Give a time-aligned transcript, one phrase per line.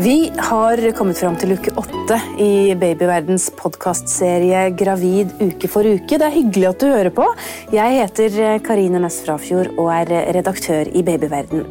[0.00, 6.16] Vi har kommet fram til uke åtte i Babyverdens podkastserie Gravid uke for uke.
[6.16, 7.26] Det er hyggelig at du hører på.
[7.74, 11.66] Jeg heter Karine Næss Frafjord og er redaktør i Babyverden.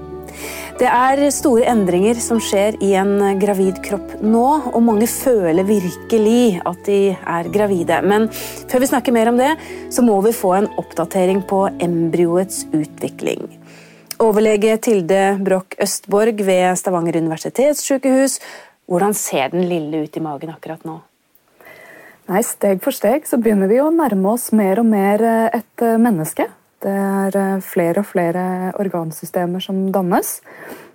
[0.77, 6.61] Det er store endringer som skjer i en gravid kropp nå, og mange føler virkelig
[6.69, 7.97] at de er gravide.
[8.05, 8.29] Men
[8.69, 9.55] før vi snakker mer om det,
[9.89, 13.49] så må vi få en oppdatering på embryoets utvikling.
[14.19, 18.41] Overlege Tilde Broch Østborg ved Stavanger universitetssykehus.
[18.91, 20.97] Hvordan ser den lille ut i magen akkurat nå?
[22.27, 25.85] Nei, Steg for steg så begynner vi å nærme oss mer og mer eh, et
[25.85, 26.49] eh, menneske.
[26.83, 28.43] Det er eh, flere og flere
[28.83, 30.35] organsystemer som dannes.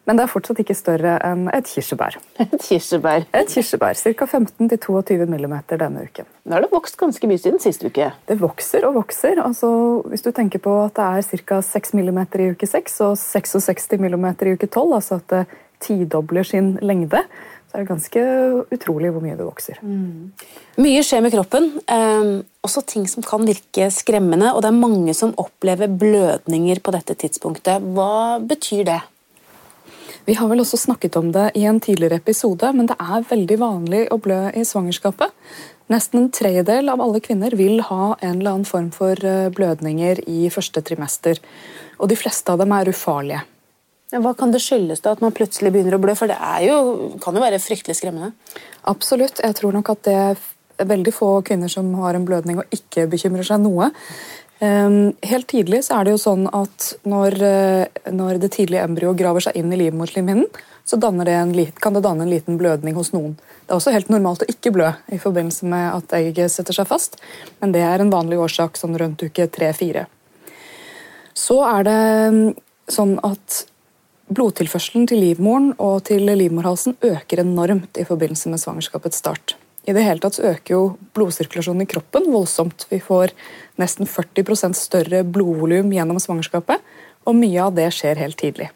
[0.04, 2.18] Men det er fortsatt ikke større enn et kirsebær.
[2.44, 3.24] Et kirsebær.
[3.32, 4.26] Et kirsebær, Ca.
[4.28, 6.28] 15-22 mm denne uken.
[6.44, 8.10] Nå har det vokst ganske mye siden sist uke.
[8.28, 9.40] Det vokser og vokser.
[9.40, 9.70] Altså,
[10.12, 11.60] hvis du tenker på at det er ca.
[11.64, 15.44] 6 mm i uke 6 og 66 mm i uke 12, altså at det
[15.84, 17.20] tidobler sin lengde,
[17.68, 18.20] så er det ganske
[18.76, 19.80] utrolig hvor mye det vokser.
[19.82, 20.30] Mm.
[20.84, 21.72] Mye skjer med kroppen.
[21.90, 22.28] Eh,
[22.64, 24.52] også ting som kan virke skremmende.
[24.52, 27.82] Og det er mange som opplever blødninger på dette tidspunktet.
[27.96, 29.00] Hva betyr det?
[30.24, 33.56] Vi har vel også snakket om det i en tidligere episode, men det er veldig
[33.60, 35.34] vanlig å blø i svangerskapet.
[35.92, 40.22] Nesten en tredjedel av alle kvinner vil ha en eller annen form for eh, blødninger
[40.32, 41.42] i første trimester.
[42.00, 43.42] Og de fleste av dem er ufarlige.
[44.14, 46.14] Hva kan det skyldes da, at man plutselig begynner å blø?
[46.16, 46.78] For det jo,
[47.20, 48.32] kan jo være fryktelig skremmende.
[48.88, 49.42] Absolutt.
[49.44, 53.08] Jeg tror nok at det er veldig få kvinner som har en blødning og ikke
[53.12, 53.90] bekymrer seg noe.
[54.64, 59.18] Ehm, helt tidlig så er det jo sånn at når, eh, når det tidlige embryoet
[59.18, 60.46] graver seg inn i livmorslimhinnen,
[60.84, 63.36] så det kan det danne en liten blødning hos noen.
[63.64, 66.86] Det er også helt normalt å ikke blø i forbindelse med at egget setter seg
[66.86, 67.16] fast,
[67.60, 70.06] men det er en vanlig årsak sånn rundt uke 3-4.
[71.34, 72.02] Så er det
[72.34, 72.54] mm,
[72.88, 73.64] sånn at
[74.28, 79.56] blodtilførselen til livmoren og til livmorhalsen øker enormt i forbindelse med svangerskapets start.
[79.84, 80.82] I det hele tatt øker jo
[81.16, 82.86] blodsirkulasjonen i kroppen voldsomt.
[82.88, 83.34] Vi får
[83.80, 86.80] nesten 40% større blodvolum gjennom svangerskapet,
[87.28, 88.70] og mye av det skjer helt tidlig.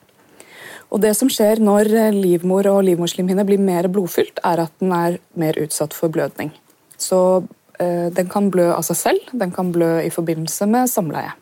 [0.92, 5.19] Og det som skjer når livmor og livmorslimhinne blir mer blodfylt, er at den er
[5.36, 6.52] mer utsatt for blødning.
[7.00, 7.44] Så
[7.80, 11.34] øh, den kan blø av seg selv, den kan blø i forbindelse med samleie.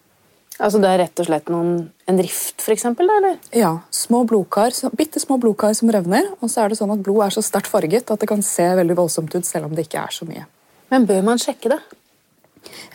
[0.57, 1.73] Altså det er rett og slett noen,
[2.09, 2.87] en rift, f.eks.?
[2.89, 3.37] Eller?
[3.57, 3.75] Ja.
[3.93, 6.31] Små blodkar, bitte små blodkar som revner.
[6.41, 8.65] Og så er det sånn at blod er så sterkt farget at det kan se
[8.79, 10.47] veldig voldsomt ut, selv om det ikke er så mye.
[10.93, 11.81] Men bør man sjekke det?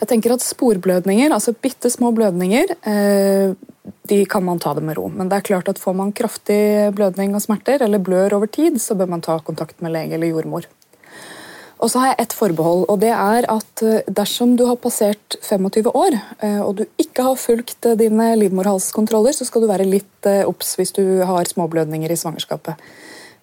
[0.01, 3.53] Jeg tenker at Sporblødninger, altså bitte små blødninger, eh,
[4.09, 5.07] de kan man ta det med ro.
[5.13, 8.81] Men det er klart at får man kraftig blødning og smerter, eller blør over tid,
[8.81, 10.67] så bør man ta kontakt med lege eller jordmor.
[11.81, 15.37] Og så har jeg ett forbehold, og det er at eh, dersom du har passert
[15.41, 19.89] 25 år, eh, og du ikke har fulgt eh, dine livmorhalskontroller, så skal du være
[19.89, 22.77] litt obs hvis du har småblødninger i svangerskapet.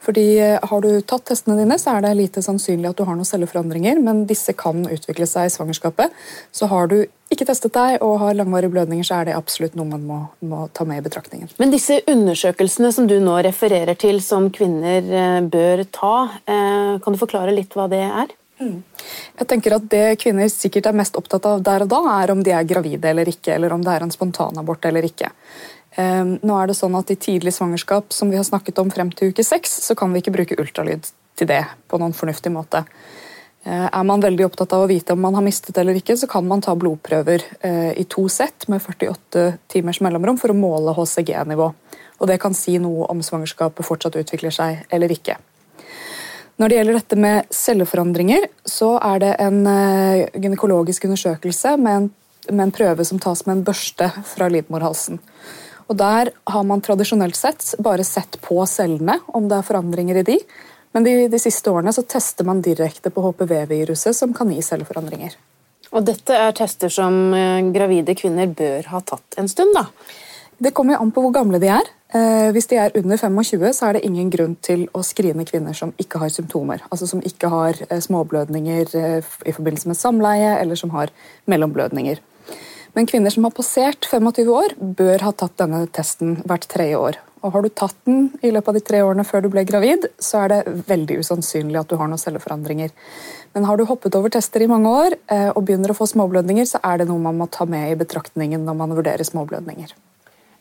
[0.04, 3.26] Fordi Har du tatt testene dine, så er det lite sannsynlig at du har noen
[3.28, 6.14] celleforandringer, men disse kan utvikle seg i svangerskapet.
[6.54, 9.90] Så har du ikke testet deg og har langvarige blødninger, så er det absolutt noe
[9.90, 11.50] man må, må, ta med i betraktningen.
[11.60, 16.14] Men disse undersøkelsene som du nå refererer til som kvinner eh, bør ta,
[16.46, 18.32] eh, kan du forklare litt hva det er?
[18.58, 18.82] Mm.
[19.38, 22.40] Jeg tenker at Det kvinner sikkert er mest opptatt av der og da, er om
[22.42, 25.30] de er gravide eller ikke, eller om det er en spontanabort eller ikke.
[25.98, 29.10] Eh, nå er det sånn at I tidlig svangerskap som vi har snakket om frem
[29.10, 32.84] til uke seks, så kan vi ikke bruke ultralyd til det på noen fornuftig måte.
[33.66, 36.28] Eh, er man veldig opptatt av å vite om man har mistet eller ikke, så
[36.30, 40.94] kan man ta blodprøver eh, i to sett med 48 timers mellomrom for å måle
[40.96, 41.68] HCG-nivå.
[42.18, 45.36] Og Det kan si noe om svangerskapet fortsatt utvikler seg eller ikke.
[46.58, 52.10] Når det gjelder dette med celleforandringer, så er det en eh, gynekologisk undersøkelse med en,
[52.50, 55.20] med en prøve som tas med en børste fra livmorhalsen.
[55.88, 60.26] Og Der har man tradisjonelt sett bare sett på cellene, om det er forandringer i
[60.26, 60.38] de,
[60.92, 65.36] men de, de siste årene så tester man direkte på HPV-viruset, som kan gi celleforandringer.
[65.96, 69.86] Og dette er tester som eh, gravide kvinner bør ha tatt en stund, da?
[70.58, 71.88] Det kommer jo an på hvor gamle de er.
[72.12, 75.76] Eh, hvis de er under 25, så er det ingen grunn til å skrine kvinner
[75.76, 76.82] som ikke har symptomer.
[76.90, 81.14] Altså som ikke har eh, småblødninger i forbindelse med samleie, eller som har
[81.48, 82.20] mellomblødninger.
[82.98, 87.18] Men kvinner som har passert 25 år, bør ha tatt denne testen hvert tredje år.
[87.46, 90.08] Og Har du tatt den i løpet av de tre årene før du ble gravid,
[90.18, 92.90] så er det veldig usannsynlig at du har noen celleforandringer.
[93.54, 96.66] Men har du hoppet over tester i mange år eh, og begynner å få småblødninger,
[96.66, 99.94] så er det noe man må ta med i betraktningen når man vurderer småblødninger.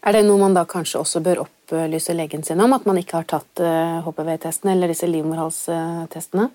[0.06, 2.78] Er det noe man da kanskje også bør opplyse legen sin om?
[2.78, 3.66] At man ikke har tatt
[4.06, 6.52] HPV-testen eh, eller disse livmorhalstestene?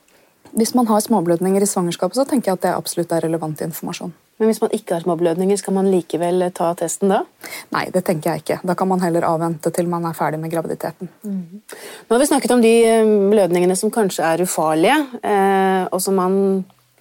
[0.53, 4.13] Hvis man har småblødninger i svangerskapet, så tenker jeg at det absolutt er relevant informasjon.
[4.41, 7.21] Men hvis man ikke har småblødninger, skal man likevel ta testen da?
[7.73, 8.59] Nei, det tenker jeg ikke.
[8.67, 11.09] Da kan man heller avvente til man er ferdig med graviditeten.
[11.23, 11.63] Mm.
[11.63, 16.19] Nå har vi snakket om de eh, blødningene som kanskje er ufarlige, eh, og som
[16.19, 16.37] man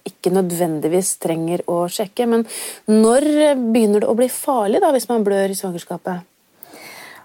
[0.06, 2.28] ikke nødvendigvis trenger å sjekke.
[2.30, 2.46] Men
[2.90, 3.28] når
[3.58, 6.24] begynner det å bli farlig da, hvis man blør i svangerskapet?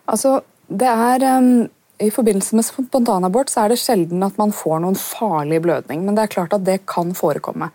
[0.07, 1.67] Altså, det er um,
[1.97, 6.17] I forbindelse med spontanabort så er det sjelden at man får noen farlig blødning, men
[6.17, 7.71] det er klart at det kan forekomme.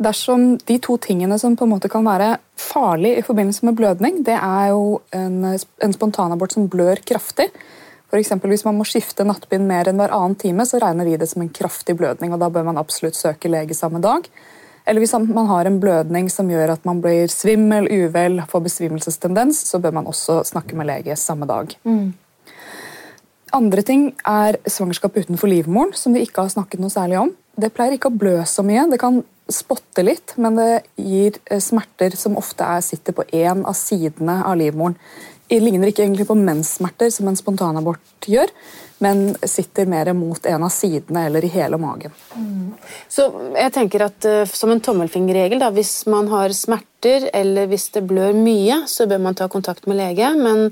[0.00, 4.22] Dersom de to tingene som på en måte kan være farlig i forbindelse med blødning,
[4.24, 7.50] det er jo en, en spontanabort som blør kraftig.
[8.08, 8.16] For
[8.48, 11.42] Hvis man må skifte nattbind mer enn hver annen time, så regner vi det som
[11.44, 12.32] en kraftig blødning.
[12.32, 14.24] og Da bør man absolutt søke lege samme dag.
[14.88, 19.60] Eller hvis man har en blødning som gjør at man blir svimmel, uvel, får besvimelsestendens,
[19.68, 21.74] så bør man også snakke med lege samme dag.
[21.84, 22.14] Mm.
[23.56, 27.32] Andre ting er svangerskap utenfor livmoren, som vi ikke har snakket noe særlig om.
[27.58, 28.86] Det pleier ikke å blø så mye.
[28.92, 33.64] Det kan spotte litt, men det gir eh, smerter som ofte er, sitter på én
[33.64, 34.98] av sidene av livmoren.
[35.48, 38.50] Det ligner ikke egentlig på menssmerter, som en spontanabort gjør,
[39.00, 42.12] men sitter mer mot en av sidene eller i hele magen.
[42.36, 42.74] Mm.
[43.08, 47.88] Så jeg tenker at uh, Som en tommelfingerregel, da, hvis man har smerter eller hvis
[47.94, 50.34] det blør mye, så bør man ta kontakt med lege.
[50.36, 50.68] Men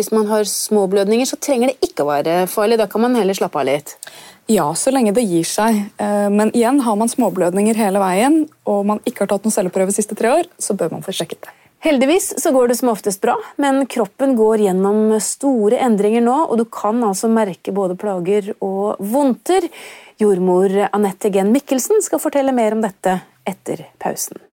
[0.00, 2.80] hvis man har små blødninger, så trenger det ikke å være farlig.
[2.80, 3.94] Da kan man heller slappe av litt.
[4.50, 5.76] Ja, så lenge det gir seg.
[6.00, 9.92] Eh, men igjen, har man småblødninger hele veien, og man ikke har tatt noen celleprøve
[9.92, 11.54] de siste tre år, så bør man få sjekket det.
[11.80, 16.60] Heldigvis så går det som oftest bra, men kroppen går gjennom store endringer nå, og
[16.60, 19.70] du kan altså merke både plager og vondter.
[20.20, 24.49] Jordmor Anette Gen Mikkelsen skal fortelle mer om dette etter pausen.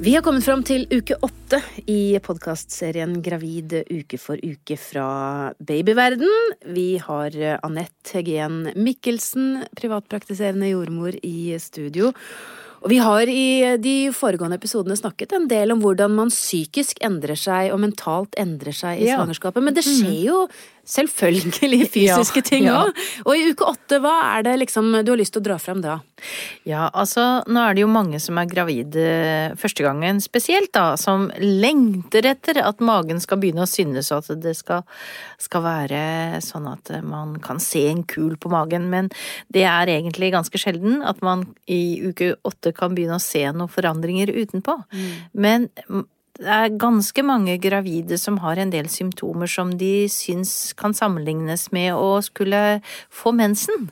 [0.00, 1.58] Vi har kommet fram til uke åtte
[1.90, 5.08] i podkastserien Gravid uke for uke fra
[5.58, 6.30] babyverden.
[6.70, 7.34] Vi har
[7.66, 12.12] Anette Hegen Mikkelsen, privatpraktiserende jordmor, i studio.
[12.78, 17.34] Og vi har i de foregående episodene snakket en del om hvordan man psykisk endrer
[17.34, 19.18] seg og mentalt endrer seg i ja.
[19.18, 20.26] svangerskapet, men det skjer mm.
[20.28, 20.44] jo
[20.88, 22.90] selvfølgelig fysiske ting òg.
[22.90, 23.24] Ja, ja.
[23.26, 25.82] Og i uke åtte, hva er det liksom du har lyst til å dra frem
[25.84, 25.98] da?
[26.66, 29.04] Ja, altså nå er det jo mange som er gravide
[29.60, 34.42] første gangen spesielt, da, som lengter etter at magen skal begynne å synes, og at
[34.42, 34.84] det skal,
[35.40, 36.02] skal være
[36.44, 38.88] sånn at man kan se en kul på magen.
[38.92, 39.12] Men
[39.54, 43.70] det er egentlig ganske sjelden at man i uke åtte kan begynne å se noen
[43.72, 44.80] forandringer utenpå.
[44.92, 45.10] Mm.
[45.32, 45.68] Men
[46.38, 51.64] det er ganske mange gravide som har en del symptomer som de syns kan sammenlignes
[51.74, 52.78] med å skulle
[53.10, 53.88] få mensen.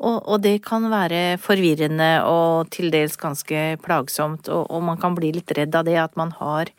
[0.00, 5.18] Og, og, det kan være forvirrende og til dels ganske plagsomt, og, og, man kan
[5.18, 6.72] bli litt redd av det at man har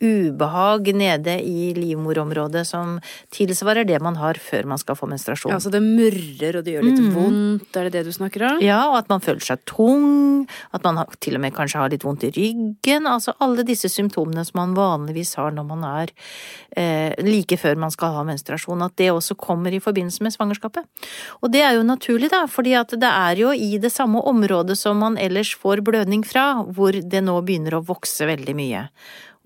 [0.00, 2.98] ubehag nede i livmorområdet som
[3.32, 5.52] tilsvarer det man har før man skal få menstruasjon.
[5.54, 7.12] Ja, Så det murrer og det gjør litt mm.
[7.14, 8.60] vondt, er det det du snakker om?
[8.64, 10.44] Ja, og at man føler seg tung,
[10.76, 13.08] at man til og med kanskje har litt vondt i ryggen.
[13.08, 16.12] Altså alle disse symptomene som man vanligvis har når man er
[16.76, 18.84] eh, like før man skal ha menstruasjon.
[18.84, 20.84] At det også kommer i forbindelse med svangerskapet.
[21.40, 22.44] Og det er jo naturlig, da.
[22.50, 26.66] fordi at det er jo i det samme området som man ellers får blødning fra,
[26.76, 28.84] hvor det nå begynner å vokse veldig mye.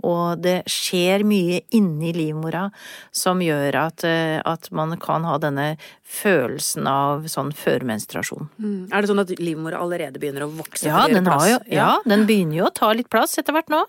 [0.06, 2.68] Og det skjer mye inni livmora
[3.12, 5.74] som gjør at, eh, at man kan ha denne
[6.10, 8.48] følelsen av sånn førmenstruasjon.
[8.58, 8.80] Mm.
[8.90, 10.88] Er det sånn at livmora allerede begynner å vokse?
[10.88, 13.84] Ja, den, jo, ja, den begynner jo å ta litt plass etter hvert nå.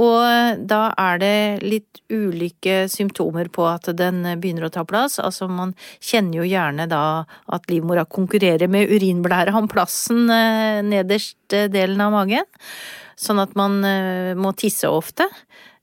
[0.00, 5.18] Og da er det litt ulike symptomer på at den begynner å ta plass.
[5.20, 7.04] Altså man kjenner jo gjerne da
[7.52, 12.48] at livmora konkurrerer med urinblære om plassen eh, nederst delen av magen
[13.18, 15.28] sånn at man eh, må tisse ofte.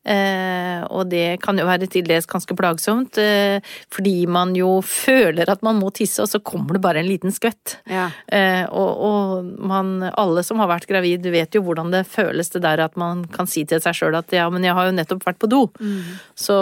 [0.10, 3.60] Eh, og det kan jo være til dels ganske plagsomt, eh,
[3.92, 7.36] fordi man jo føler at man må tisse, og så kommer det bare en liten
[7.36, 7.76] skvett.
[7.90, 8.08] Ja.
[8.26, 12.64] Eh, og, og man, alle som har vært gravid, vet jo hvordan det føles det
[12.64, 15.28] der at man kan si til seg sjøl at ja, men jeg har jo nettopp
[15.28, 16.16] vært på do, mm.
[16.48, 16.58] så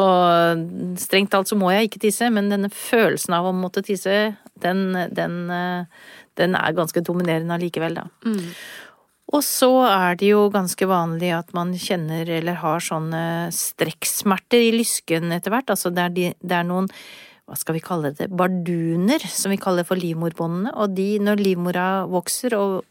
[1.00, 4.18] strengt talt så må jeg ikke tisse, men denne følelsen av å måtte tisse,
[4.66, 4.84] den,
[5.14, 8.10] den, eh, den er ganske dominerende allikevel, da.
[8.26, 8.44] Mm.
[9.36, 13.24] Og så er det jo ganske vanlig at man kjenner eller har sånne
[13.56, 15.74] strekksmerter i lysken etter hvert.
[15.74, 16.88] Altså det er, de, det er, noen,
[17.48, 20.72] hva skal vi kalle det, barduner, som vi kaller for livmorbåndene.
[20.80, 22.86] Og de, når livmora vokser og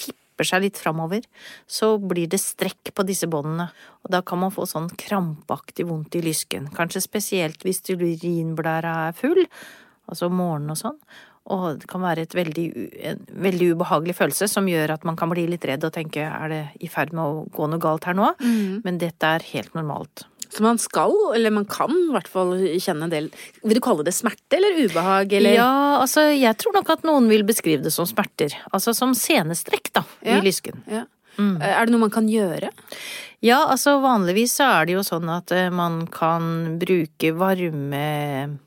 [0.00, 1.28] tipper seg litt framover,
[1.68, 3.68] så blir det strekk på disse båndene.
[4.04, 6.70] Og da kan man få sånn krampaktig vondt i lysken.
[6.76, 9.44] Kanskje spesielt hvis urinblæra er full,
[10.08, 10.98] altså om morgenen og sånn.
[11.46, 12.64] Og det kan være et veldig,
[13.06, 16.48] en veldig ubehagelig følelse som gjør at man kan bli litt redd og tenke er
[16.50, 18.32] det i ferd med å gå noe galt her nå?
[18.42, 18.80] Mm.
[18.82, 20.24] Men dette er helt normalt.
[20.50, 23.24] Så man skal, eller man kan i hvert fall kjenne en del
[23.66, 25.56] Vil du kalle det smerte eller ubehag, eller?
[25.58, 25.70] Ja,
[26.00, 28.54] altså jeg tror nok at noen vil beskrive det som smerter.
[28.72, 30.38] Altså som senestrekk, da, Ja.
[30.38, 30.82] i lysken.
[30.90, 31.04] Ja.
[31.38, 32.70] Er det noe man kan gjøre?
[33.44, 38.58] Ja, altså vanligvis så er det jo sånn at eh, man kan bruke varme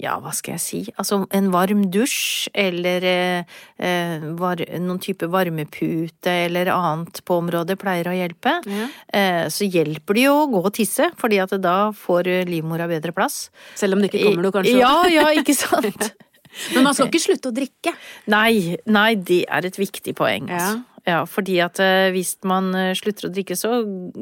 [0.00, 5.28] ja, hva skal jeg si, altså en varm dusj eller eh, eh, var, noen type
[5.30, 8.56] varmepute eller annet på området pleier å hjelpe.
[8.64, 8.88] Ja.
[9.12, 13.14] Eh, så hjelper det jo å gå og tisse, fordi at da får livmora bedre
[13.16, 13.48] plass.
[13.78, 14.78] Selv om det ikke kommer noe, kanskje?
[14.80, 16.10] Ja, ja, ikke sant?
[16.74, 17.92] Men man skal ikke slutte å drikke.
[18.32, 20.80] Nei, nei, det er et viktig poeng, altså.
[20.80, 20.89] Ja,
[21.30, 23.80] fordi at eh, hvis man eh, slutter å drikke, så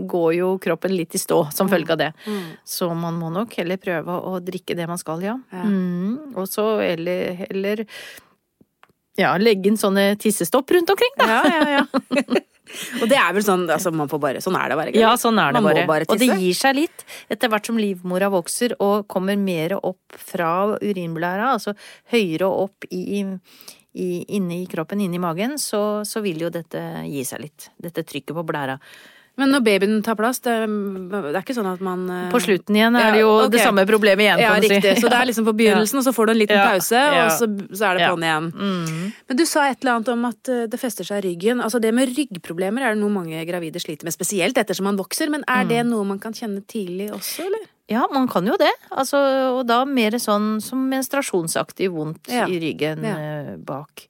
[0.09, 2.13] går jo kroppen litt i stå som følge av det.
[2.65, 5.39] Så man må nok heller prøve å drikke det man skal, ja.
[5.53, 5.65] Ja.
[5.67, 7.85] Mm, og så eller heller
[9.19, 11.27] ja, legge inn sånne tissestopp rundt omkring, da.
[11.27, 12.45] Ja, ja, ja.
[13.03, 14.93] Og det er vel sånn, altså man får bare, sånn er det bare.
[14.93, 15.01] Ikke?
[15.01, 15.87] Ja, sånn er det Man må bare.
[15.89, 20.19] bare og det gir seg litt etter hvert som livmora vokser og kommer mer opp
[20.21, 21.75] fra urinblæra, altså
[22.13, 23.23] høyere opp i, i,
[23.95, 27.71] inne i kroppen, inne i magen, så, så vil jo dette gi seg litt.
[27.81, 28.79] Dette trykket på blæra.
[29.39, 32.75] Men når babyen tar plass, det, det er ikke sånn at man eh, På slutten
[32.75, 33.53] igjen er Ja, det jo okay.
[33.55, 34.73] det samme problemet igjen, Ja, kan du si.
[34.75, 34.95] riktig.
[34.99, 37.47] Så det er liksom på begynnelsen, og så får du en liten pause, og så,
[37.71, 38.49] så er det på'n igjen.
[38.51, 39.13] Mm.
[39.31, 41.63] Men du sa et eller annet om at eh, det fester seg i ryggen.
[41.63, 45.31] Altså det med ryggproblemer er det noe mange gravide sliter med, spesielt ettersom man vokser.
[45.31, 45.71] Men er Mm.
[45.71, 47.71] det noe man kan kjenne tidlig også, eller?
[47.89, 48.73] Ja, man kan jo det.
[48.93, 49.17] Altså,
[49.57, 52.45] og da mer sånn som menstruasjonsaktig vondt Ja.
[52.47, 53.17] i ryggen Ja.
[53.17, 54.07] eh, bak.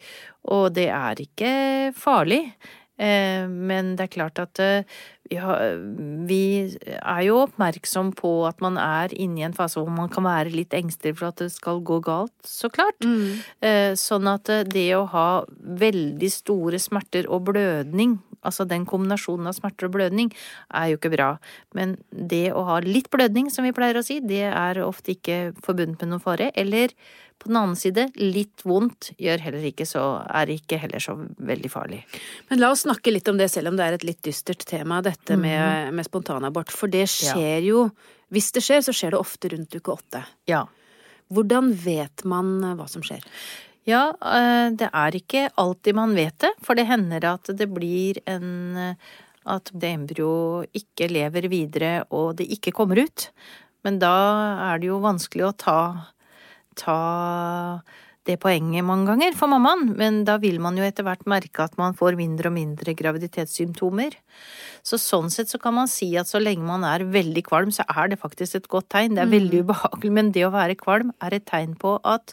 [0.51, 2.53] Og det er ikke farlig.
[2.99, 4.83] Eh, men det er klart at eh,
[5.31, 5.39] vi,
[6.29, 6.43] vi
[6.99, 10.55] er jo oppmerksom på at man er inne i en fase hvor man kan være
[10.55, 13.05] litt engstelig for at det skal gå galt, så klart.
[13.61, 19.51] Eh, Sånn at eh, det å ha veldig store smerter og blødning, altså den kombinasjonen
[19.51, 20.33] av smerter og blødning,
[20.73, 21.31] er jo ikke bra.
[21.77, 25.53] Men det å ha litt blødning, som vi pleier å si, det er ofte ikke
[25.65, 26.53] forbundet med noen fare.
[26.55, 26.95] Eller
[27.39, 31.71] på den annen side, litt vondt gjør heller ikke så, er ikke heller så veldig
[31.73, 32.01] farlig.
[32.51, 35.01] Men la oss snakke litt om det, selv om det er et litt dystert tema,
[35.07, 36.75] dette med, med spontanabort.
[36.75, 37.89] For det skjer jo
[38.29, 40.21] Hvis det skjer, så skjer det ofte rundt uke åtte.
[40.51, 40.67] Ja.
[41.33, 43.25] Hvordan vet man eh, hva som skjer?
[43.89, 48.21] Ja, eh, det er ikke alltid man vet det, for det hender at det blir
[48.29, 49.09] en eh,
[49.49, 53.31] At det embryo ikke lever videre og det ikke kommer ut.
[53.81, 54.13] Men da
[54.67, 55.81] er det jo vanskelig å ta,
[56.79, 57.83] ta
[58.29, 61.79] det poenget mange ganger for mammaen, men da vil man jo etter hvert merke at
[61.81, 64.15] man får mindre og mindre graviditetssymptomer.
[64.87, 67.83] Så sånn sett så kan man si at så lenge man er veldig kvalm, så
[67.91, 69.17] er det faktisk et godt tegn.
[69.17, 72.33] Det er veldig ubehagelig, men det å være kvalm er et tegn på at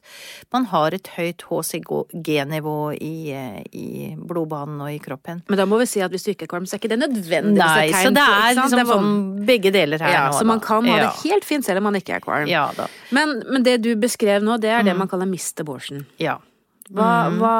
[0.54, 5.42] man har et høyt HCG-nivå i, eh, i blodbanen og i kroppen.
[5.50, 7.02] Men da må vi si at hvis du ikke er kvalm, så er ikke det
[7.02, 10.24] nødvendigvis Nei, et tegn så det er liksom Det var- sånn begge deler her ja,
[10.30, 10.40] nå.
[10.40, 11.10] Så man kan ha ja.
[11.10, 12.48] det helt fint selv om man ikke er kvalm.
[12.48, 12.88] Ja da.
[13.12, 14.86] Men, men det du beskrev nå, det er Mm.
[14.86, 16.06] det man kaller mist abortion.
[16.18, 16.40] Ja.
[16.94, 17.54] Hva, hva,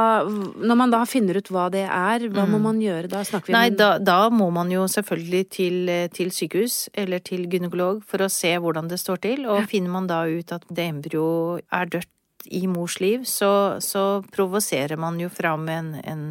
[0.62, 3.24] når man da finner ut hva det er, hva må man gjøre da?
[3.26, 3.48] Mm.
[3.56, 8.22] Nei, da, da må man jo selvfølgelig til, eh, til sykehus eller til gynekolog for
[8.22, 9.48] å se hvordan det står til.
[9.50, 11.26] Og finner man da ut at det embryo
[11.74, 12.12] er dødt
[12.54, 16.26] i mors liv, så, så provoserer man jo fram en, en,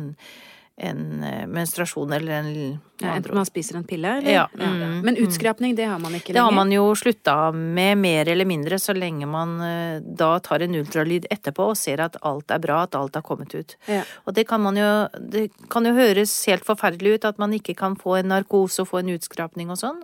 [0.77, 5.17] en eh, menstruasjon eller en ja, Enten man spiser en pille, eller Ja, mm, Men
[5.17, 6.35] utskrapning, det har man ikke lenger?
[6.35, 10.63] Det har man jo slutta med mer eller mindre, så lenge man eh, da tar
[10.63, 13.77] en ultralyd etterpå og ser at alt er bra, at alt har kommet ut.
[13.91, 14.03] Ja.
[14.27, 17.75] Og det kan man jo Det kan jo høres helt forferdelig ut at man ikke
[17.75, 20.03] kan få en narkose og få en utskrapning og sånn,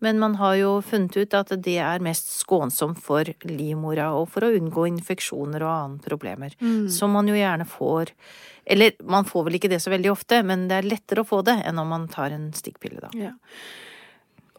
[0.00, 4.46] men man har jo funnet ut at det er mest skånsomt for livmora og for
[4.46, 6.54] å unngå infeksjoner og andre problemer.
[6.90, 8.14] Som man jo gjerne får
[8.68, 11.42] Eller man får vel ikke det så veldig ofte, men det er lettere å få
[11.46, 13.08] det enn om man tar en stikkpille, da.
[13.16, 13.32] Ja.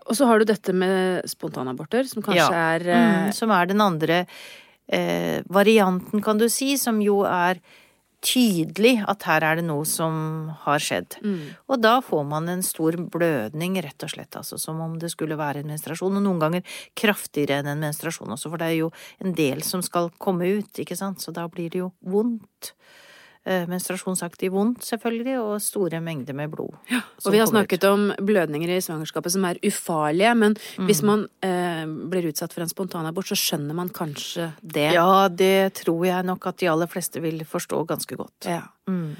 [0.09, 2.73] Og så har du dette med spontanaborter, som kanskje Ja.
[2.75, 4.25] er eh, Mm, som er den andre
[4.89, 7.59] eh, varianten, kan du si, som jo er
[8.21, 11.15] tydelig at her er det noe som har skjedd.
[11.23, 11.55] mm.
[11.69, 15.37] Og da får man en stor blødning, rett og slett, altså som om det skulle
[15.39, 16.63] være en menstruasjon, og noen ganger
[16.99, 18.91] kraftigere enn en menstruasjon også, for det er jo
[19.23, 22.73] en del som skal komme ut, ikke sant, så da blir det jo vondt.
[23.49, 26.75] Eh, menstruasjonsaktig vondt, selvfølgelig, og store mengder med blod.
[26.91, 30.85] Ja, Og vi har snakket om blødninger i svangerskapet som er ufarlige, men Mm.
[30.85, 34.93] hvis man eh, blir utsatt for en spontanabort, så skjønner man kanskje det.
[34.93, 38.45] Ja, det tror jeg nok at de aller fleste vil forstå ganske godt.
[38.45, 38.61] Ja.
[38.87, 39.15] Mm.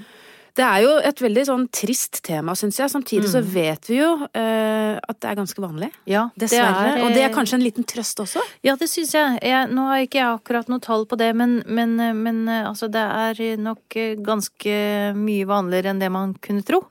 [0.58, 2.92] Det er jo et veldig sånn trist tema, syns jeg.
[2.92, 5.92] Samtidig så vet vi jo uh, at det er ganske vanlig.
[6.10, 6.84] Ja, dessverre.
[6.86, 8.44] det er, Og det er eh, kanskje en liten trøst også?
[8.66, 9.40] Ja, det syns jeg.
[9.46, 9.72] jeg.
[9.76, 13.62] Nå har ikke jeg akkurat noe tall på det, men, men, men altså, det er
[13.62, 14.76] nok ganske
[15.18, 16.84] mye vanligere enn det man kunne tro.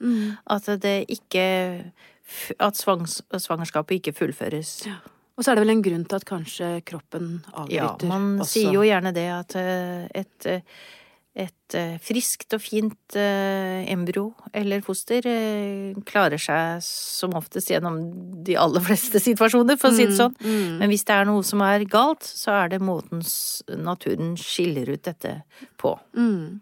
[0.48, 1.46] At det ikke
[2.60, 4.74] at svangs svangerskapet ikke fullføres.
[4.88, 4.98] Ja.
[5.38, 8.50] Og så er det vel en grunn til at kanskje kroppen avbryter Ja, man også.
[8.56, 10.64] sier jo gjerne det at eh, et, eh,
[11.38, 18.00] et eh, friskt og fint eh, embryo eller foster eh, klarer seg som oftest gjennom
[18.46, 20.34] de aller fleste situasjoner, for å si det sånn.
[20.42, 20.78] Mm.
[20.82, 23.22] Men hvis det er noe som er galt, så er det måten
[23.78, 25.40] naturen skiller ut dette
[25.78, 25.94] på.
[26.18, 26.58] Mm.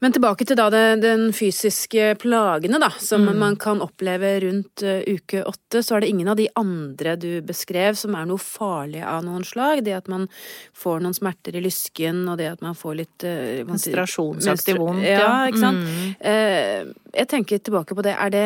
[0.00, 3.38] Men tilbake til da det, den fysiske plagene da, som Mm.
[3.38, 7.40] man kan oppleve rundt uh, uke åtte, så er det ingen av de andre du
[7.42, 9.84] beskrev som er noe farlig av noen slag.
[9.84, 10.28] Det at man
[10.76, 15.20] får noen smerter i lysken, og det at man får litt uh, Menstruasjonsaktig vondt, Ja,
[15.20, 15.46] ja.
[15.48, 15.78] ikke sant.
[15.86, 16.14] Mm.
[16.20, 18.12] Eh, jeg tenker tilbake på det.
[18.20, 18.44] Er, det.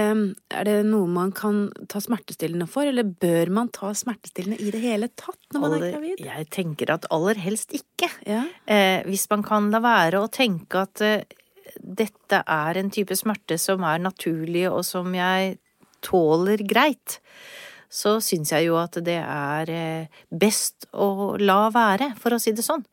[0.54, 4.82] er det noe man kan ta smertestillende for, eller bør man ta smertestillende i det
[4.84, 6.22] hele tatt når man er gravid?
[6.26, 8.10] Jeg tenker at aller helst ikke.
[8.28, 8.44] Ja.
[8.70, 11.26] Eh, hvis man kan la være å tenke at eh,
[11.80, 15.58] dette er en type smerte som er naturlig og som jeg
[16.06, 17.20] tåler greit,
[17.90, 22.52] så syns jeg jo at det er eh, best å la være, for å si
[22.54, 22.84] det sånn.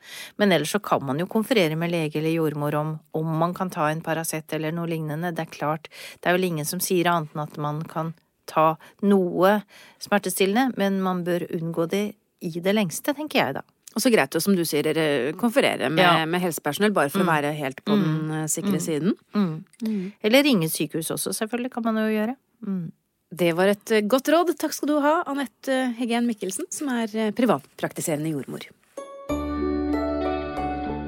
[0.42, 3.70] Men ellers så kan man jo konferere med lege eller jordmor om om man kan
[3.74, 5.34] ta en Paracet eller noe lignende.
[5.38, 5.88] Det er klart,
[6.22, 8.14] det er vel ingen som sier annet enn at man kan
[8.50, 9.62] ta noe
[10.02, 12.06] smertestillende, men man bør unngå det
[12.42, 13.66] i det lengste, tenker jeg da.
[13.98, 16.26] Og så greit å, som du sier, eh, konferere med, Ja.
[16.26, 19.16] med helsepersonell, bare for å være helt på den sikre sikre siden.
[19.34, 20.14] Mm.
[20.22, 22.36] Eller ringe sykehus også, selvfølgelig, kan man jo gjøre.
[22.66, 22.92] Mm.
[23.28, 24.56] Det var et eh, godt råd.
[24.60, 28.70] Takk skal du ha, Anette Heggen Mikkelsen, som er eh, privatpraktiserende jordmor.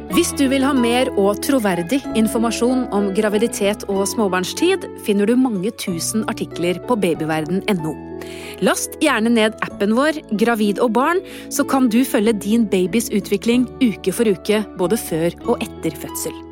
[0.09, 5.71] Hvis du vil ha mer og troverdig informasjon om graviditet og småbarnstid, finner du mange
[5.79, 7.93] tusen artikler på babyverden.no.
[8.65, 11.23] Last gjerne ned appen vår Gravid og barn,
[11.53, 16.48] så kan du følge din babys utvikling uke for uke, både før og etter fødsel.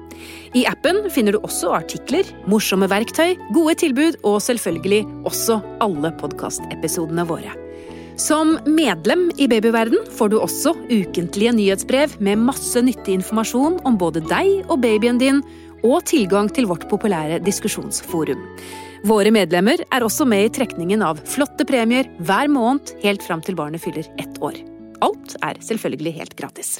[0.58, 7.26] I appen finner du også artikler, morsomme verktøy, gode tilbud og selvfølgelig også alle podkastepisodene
[7.30, 7.54] våre.
[8.18, 14.24] Som medlem i Babyverden får du også ukentlige nyhetsbrev med masse nyttig informasjon om både
[14.26, 15.44] deg og babyen din,
[15.86, 18.42] og tilgang til vårt populære diskusjonsforum.
[19.06, 23.60] Våre medlemmer er også med i trekningen av flotte premier hver måned helt fram til
[23.60, 24.58] barnet fyller ett år.
[25.06, 26.80] Alt er selvfølgelig helt gratis.